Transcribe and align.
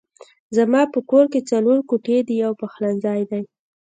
زما 0.57 0.81
په 0.93 0.99
کور 1.09 1.25
کې 1.31 1.47
څلور 1.51 1.77
کوټې 1.89 2.17
دي 2.27 2.35
يو 2.43 2.51
پخلنځی 2.61 3.21
دی 3.31 3.43